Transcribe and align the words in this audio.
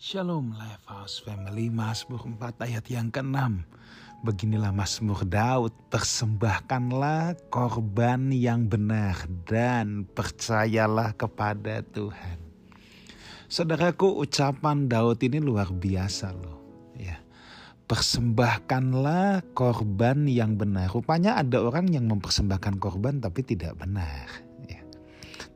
Shalom 0.00 0.56
Lifehouse 0.56 1.20
Family. 1.20 1.68
Mazmur 1.68 2.24
4 2.24 2.64
ayat 2.64 2.88
yang 2.88 3.12
ke-6 3.12 3.36
Beginilah 4.24 4.72
Mazmur 4.72 5.28
Daud 5.28 5.76
Persembahkanlah 5.92 7.36
korban 7.52 8.32
yang 8.32 8.64
benar 8.64 9.28
Dan 9.44 10.08
percayalah 10.08 11.12
kepada 11.12 11.84
Tuhan. 11.84 12.40
Saudaraku 13.44 14.24
ucapan 14.24 14.88
Daud 14.88 15.20
ini 15.20 15.36
luar 15.36 15.68
biasa 15.68 16.32
loh 16.32 16.64
ya. 16.96 17.20
Persembahkanlah 17.84 19.52
korban 19.52 20.24
yang 20.24 20.56
benar. 20.56 20.88
Rupanya 20.88 21.36
ada 21.36 21.60
orang 21.60 21.92
yang 21.92 22.08
mempersembahkan 22.08 22.80
korban 22.80 23.20
tapi 23.20 23.44
tidak 23.44 23.76
benar 23.76 24.48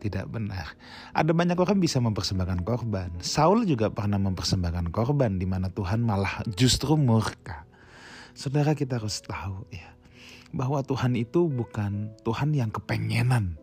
tidak 0.05 0.29
benar. 0.29 0.77
Ada 1.17 1.33
banyak 1.33 1.57
orang 1.57 1.81
bisa 1.81 1.97
mempersembahkan 2.05 2.61
korban. 2.61 3.09
Saul 3.25 3.65
juga 3.65 3.89
pernah 3.89 4.21
mempersembahkan 4.21 4.93
korban 4.93 5.41
di 5.41 5.49
mana 5.49 5.73
Tuhan 5.73 6.05
malah 6.05 6.45
justru 6.53 7.01
murka. 7.01 7.65
Saudara 8.37 8.77
kita 8.77 9.01
harus 9.01 9.25
tahu 9.25 9.65
ya 9.73 9.97
bahwa 10.53 10.85
Tuhan 10.85 11.17
itu 11.17 11.49
bukan 11.49 12.13
Tuhan 12.21 12.53
yang 12.53 12.69
kepengenan 12.69 13.57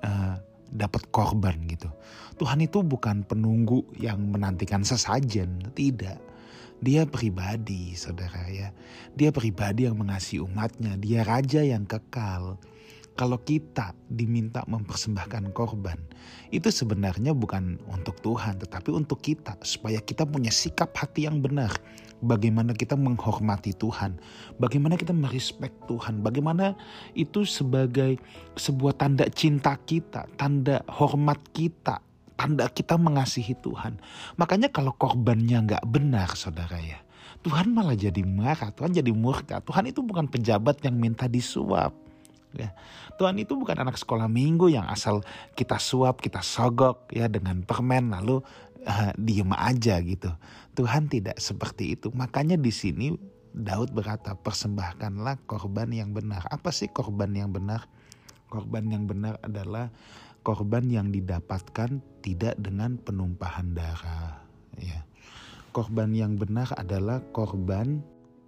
uh, 0.00 0.40
dapat 0.72 1.12
korban 1.12 1.60
gitu. 1.68 1.92
Tuhan 2.40 2.64
itu 2.64 2.80
bukan 2.80 3.22
penunggu 3.28 3.84
yang 4.00 4.18
menantikan 4.32 4.80
sesajen, 4.80 5.60
tidak. 5.76 6.18
Dia 6.76 7.08
pribadi, 7.08 7.96
saudara 7.96 8.48
ya. 8.52 8.68
Dia 9.16 9.32
pribadi 9.32 9.88
yang 9.88 9.96
mengasihi 9.96 10.44
umatnya. 10.44 11.00
Dia 11.00 11.24
raja 11.24 11.64
yang 11.64 11.88
kekal 11.88 12.60
kalau 13.16 13.40
kita 13.40 13.96
diminta 14.12 14.60
mempersembahkan 14.68 15.56
korban, 15.56 15.96
itu 16.52 16.68
sebenarnya 16.68 17.32
bukan 17.32 17.80
untuk 17.88 18.20
Tuhan, 18.20 18.60
tetapi 18.60 18.92
untuk 18.92 19.24
kita, 19.24 19.56
supaya 19.64 19.98
kita 20.04 20.28
punya 20.28 20.52
sikap 20.52 20.92
hati 20.92 21.24
yang 21.24 21.40
benar. 21.40 21.72
Bagaimana 22.20 22.72
kita 22.72 22.96
menghormati 22.96 23.76
Tuhan, 23.76 24.16
bagaimana 24.56 24.96
kita 24.96 25.12
merespek 25.12 25.72
Tuhan, 25.84 26.24
bagaimana 26.24 26.72
itu 27.12 27.44
sebagai 27.44 28.16
sebuah 28.56 28.96
tanda 28.96 29.28
cinta 29.32 29.76
kita, 29.76 30.24
tanda 30.40 30.80
hormat 30.88 31.36
kita, 31.52 32.00
tanda 32.36 32.68
kita 32.72 32.96
mengasihi 32.96 33.56
Tuhan. 33.60 34.00
Makanya 34.40 34.72
kalau 34.72 34.96
korbannya 34.96 35.60
nggak 35.68 35.84
benar, 35.88 36.32
saudara 36.36 36.80
ya, 36.80 37.00
Tuhan 37.44 37.76
malah 37.76 37.96
jadi 37.96 38.24
marah, 38.24 38.72
Tuhan 38.72 38.96
jadi 38.96 39.12
murka. 39.12 39.60
Tuhan 39.60 39.92
itu 39.92 40.00
bukan 40.00 40.28
pejabat 40.28 40.80
yang 40.84 40.96
minta 40.96 41.28
disuap. 41.28 42.05
Ya. 42.56 42.72
Tuhan 43.20 43.36
itu 43.36 43.52
bukan 43.52 43.76
anak 43.84 44.00
sekolah 44.00 44.26
minggu 44.32 44.72
yang 44.72 44.88
asal 44.88 45.20
kita 45.52 45.76
suap, 45.76 46.24
kita 46.24 46.40
sogok 46.40 47.12
ya 47.12 47.28
dengan 47.28 47.60
permen 47.60 48.08
lalu 48.12 48.40
uh, 48.88 49.12
diem 49.20 49.52
aja 49.52 50.00
gitu. 50.00 50.32
Tuhan 50.72 51.12
tidak 51.12 51.36
seperti 51.36 51.96
itu. 52.00 52.08
Makanya 52.16 52.56
di 52.56 52.72
sini 52.72 53.12
Daud 53.56 53.92
berkata, 53.92 54.36
persembahkanlah 54.36 55.44
korban 55.48 55.88
yang 55.92 56.12
benar. 56.12 56.44
Apa 56.52 56.72
sih 56.72 56.88
korban 56.92 57.32
yang 57.32 57.52
benar? 57.52 57.88
Korban 58.52 58.88
yang 58.92 59.08
benar 59.08 59.40
adalah 59.40 59.88
korban 60.44 60.88
yang 60.88 61.08
didapatkan 61.08 62.00
tidak 62.20 62.54
dengan 62.60 63.00
penumpahan 63.00 63.72
darah. 63.72 64.44
Ya. 64.76 65.04
Korban 65.72 66.12
yang 66.12 66.36
benar 66.40 66.72
adalah 66.76 67.20
korban 67.32 68.00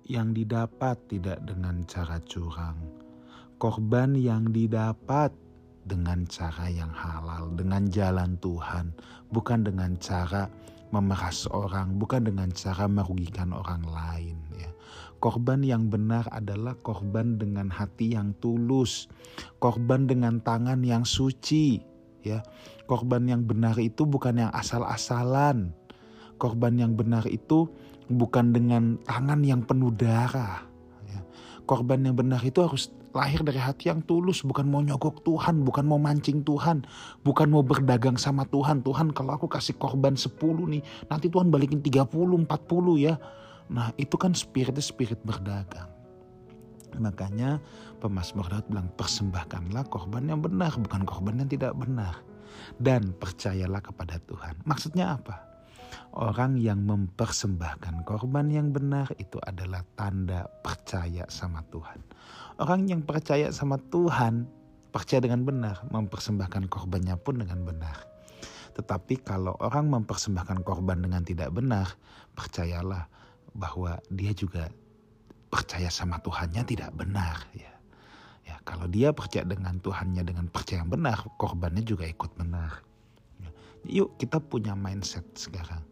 yang 0.08 0.32
didapat 0.32 0.96
tidak 1.12 1.40
dengan 1.44 1.84
cara 1.84 2.16
curang 2.24 2.97
korban 3.58 4.14
yang 4.14 4.54
didapat 4.54 5.34
dengan 5.82 6.22
cara 6.30 6.70
yang 6.70 6.94
halal, 6.94 7.50
dengan 7.58 7.90
jalan 7.90 8.38
Tuhan, 8.38 8.94
bukan 9.34 9.66
dengan 9.66 9.98
cara 9.98 10.46
memeras 10.94 11.44
orang, 11.50 11.98
bukan 12.00 12.24
dengan 12.24 12.48
cara 12.54 12.88
merugikan 12.88 13.52
orang 13.52 13.82
lain. 13.84 14.38
Ya. 14.56 14.70
Korban 15.18 15.66
yang 15.66 15.90
benar 15.90 16.30
adalah 16.30 16.78
korban 16.80 17.36
dengan 17.36 17.68
hati 17.68 18.14
yang 18.14 18.32
tulus, 18.38 19.10
korban 19.58 20.06
dengan 20.06 20.38
tangan 20.38 20.80
yang 20.86 21.02
suci. 21.02 21.82
Ya, 22.22 22.42
korban 22.86 23.26
yang 23.30 23.47
benar 23.47 23.78
itu 23.78 24.06
bukan 24.06 24.42
yang 24.42 24.52
asal-asalan. 24.54 25.74
Korban 26.38 26.78
yang 26.78 26.94
benar 26.94 27.26
itu 27.26 27.66
bukan 28.06 28.54
dengan 28.54 29.02
tangan 29.02 29.42
yang 29.42 29.66
penuh 29.66 29.91
darah. 29.91 30.68
Korban 31.68 32.00
yang 32.00 32.16
benar 32.16 32.40
itu 32.40 32.64
harus 32.64 32.88
lahir 33.12 33.44
dari 33.44 33.60
hati 33.60 33.92
yang 33.92 34.00
tulus, 34.00 34.40
bukan 34.40 34.64
mau 34.64 34.80
nyogok 34.80 35.20
Tuhan, 35.20 35.60
bukan 35.68 35.84
mau 35.84 36.00
mancing 36.00 36.40
Tuhan, 36.40 36.88
bukan 37.28 37.48
mau 37.52 37.60
berdagang 37.60 38.16
sama 38.16 38.48
Tuhan. 38.48 38.80
Tuhan 38.80 39.12
kalau 39.12 39.36
aku 39.36 39.52
kasih 39.52 39.76
korban 39.76 40.16
10 40.16 40.32
nih, 40.64 40.80
nanti 41.12 41.28
Tuhan 41.28 41.52
balikin 41.52 41.84
30, 41.84 42.08
40 42.08 42.48
ya. 42.96 43.20
Nah 43.68 43.92
itu 44.00 44.16
kan 44.16 44.32
spiritnya 44.32 44.80
spirit 44.80 45.20
berdagang. 45.20 45.92
Makanya 46.96 47.60
pemazmur 48.00 48.48
Daud 48.48 48.64
bilang 48.72 48.88
persembahkanlah 48.96 49.92
korban 49.92 50.24
yang 50.24 50.40
benar, 50.40 50.72
bukan 50.80 51.04
korban 51.04 51.36
yang 51.44 51.52
tidak 51.52 51.76
benar. 51.76 52.16
Dan 52.80 53.12
percayalah 53.12 53.84
kepada 53.84 54.16
Tuhan. 54.24 54.56
Maksudnya 54.64 55.20
apa? 55.20 55.47
Orang 56.16 56.56
yang 56.56 56.88
mempersembahkan 56.88 58.08
korban 58.08 58.48
yang 58.48 58.72
benar 58.72 59.12
itu 59.20 59.36
adalah 59.44 59.84
tanda 59.92 60.48
percaya 60.64 61.28
sama 61.28 61.60
Tuhan. 61.69 62.00
Orang 62.56 62.88
yang 62.88 63.04
percaya 63.04 63.52
sama 63.52 63.76
Tuhan, 63.92 64.48
percaya 64.88 65.20
dengan 65.20 65.44
benar, 65.44 65.84
mempersembahkan 65.92 66.72
korbannya 66.72 67.12
pun 67.20 67.44
dengan 67.44 67.60
benar. 67.60 68.08
Tetapi 68.72 69.20
kalau 69.20 69.52
orang 69.60 69.92
mempersembahkan 69.92 70.64
korban 70.64 71.04
dengan 71.04 71.22
tidak 71.28 71.52
benar, 71.52 71.92
percayalah 72.32 73.04
bahwa 73.52 74.00
dia 74.08 74.32
juga 74.32 74.72
percaya 75.52 75.92
sama 75.92 76.16
Tuhannya 76.24 76.64
tidak 76.64 76.88
benar 76.97 77.36
ya. 77.52 77.72
Ya, 78.48 78.56
kalau 78.64 78.88
dia 78.88 79.12
percaya 79.12 79.44
dengan 79.44 79.76
Tuhannya 79.76 80.24
dengan 80.24 80.48
percaya 80.48 80.80
yang 80.80 80.88
benar, 80.88 81.20
korbannya 81.36 81.84
juga 81.84 82.08
ikut 82.08 82.32
benar. 82.32 82.80
Ya. 83.44 83.50
Yuk 84.00 84.16
kita 84.16 84.41
punya 84.41 84.72
mindset 84.72 85.28
sekarang 85.36 85.84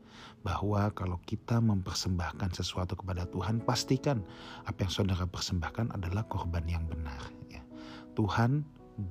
bahwa 0.45 0.93
kalau 0.95 1.19
kita 1.27 1.59
mempersembahkan 1.59 2.55
sesuatu 2.55 2.95
kepada 2.95 3.27
Tuhan, 3.31 3.63
pastikan 3.63 4.23
apa 4.69 4.87
yang 4.87 4.93
saudara 4.93 5.27
persembahkan 5.27 5.95
adalah 5.95 6.23
korban 6.31 6.63
yang 6.71 6.87
benar. 6.87 7.19
Ya. 7.51 7.63
Tuhan 8.15 8.63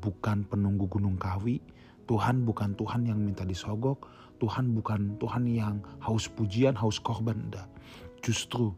bukan 0.01 0.47
penunggu 0.47 0.87
gunung 0.87 1.19
kawi, 1.19 1.59
Tuhan 2.07 2.45
bukan 2.45 2.77
Tuhan 2.77 3.09
yang 3.09 3.19
minta 3.19 3.43
disogok, 3.43 4.07
Tuhan 4.39 4.75
bukan 4.77 5.17
Tuhan 5.17 5.43
yang 5.49 5.81
haus 6.03 6.29
pujian, 6.29 6.77
haus 6.77 7.01
korban. 7.01 7.49
Enggak. 7.49 7.67
Justru 8.21 8.73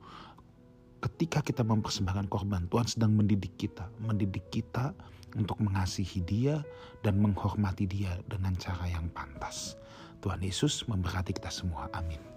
ketika 1.04 1.40
kita 1.44 1.62
mempersembahkan 1.62 2.28
korban, 2.32 2.66
Tuhan 2.72 2.88
sedang 2.90 3.14
mendidik 3.14 3.54
kita, 3.60 3.88
mendidik 4.02 4.48
kita 4.50 4.96
untuk 5.38 5.60
mengasihi 5.62 6.24
Dia 6.26 6.64
dan 7.06 7.20
menghormati 7.22 7.86
Dia 7.86 8.18
dengan 8.26 8.56
cara 8.58 8.88
yang 8.90 9.08
pantas. 9.14 9.78
Tuhan 10.24 10.42
Yesus 10.42 10.88
memberkati 10.90 11.36
kita 11.36 11.54
semua. 11.54 11.92
Amin. 11.94 12.37